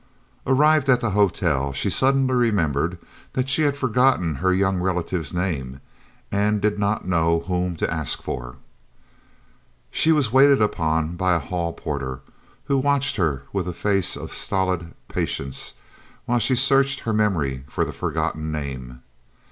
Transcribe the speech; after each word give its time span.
Arrived 0.47 0.89
at 0.89 0.99
the 0.99 1.11
hotel, 1.11 1.73
she 1.73 1.87
suddenly 1.91 2.33
remembered 2.33 2.97
that 3.33 3.49
she 3.51 3.61
had 3.61 3.77
forgotten 3.77 4.33
her 4.37 4.51
young 4.51 4.79
relative's 4.79 5.31
name, 5.31 5.79
and 6.31 6.59
did 6.59 6.79
not 6.79 7.07
know 7.07 7.41
whom 7.41 7.75
to 7.75 7.93
ask 7.93 8.19
for. 8.19 8.55
She 9.91 10.11
was 10.11 10.31
waited 10.33 10.59
upon 10.59 11.17
by 11.17 11.35
a 11.35 11.39
hall 11.39 11.71
porter, 11.71 12.21
who 12.63 12.79
watched 12.79 13.17
her 13.17 13.43
with 13.53 13.67
a 13.67 13.73
face 13.73 14.15
of 14.17 14.33
stolid 14.33 14.95
patience 15.07 15.73
while 16.25 16.39
she 16.39 16.55
searched 16.55 17.01
her 17.01 17.13
memory 17.13 17.63
for 17.67 17.85
the 17.85 17.93
forgotten 17.93 18.51
name. 18.51 19.03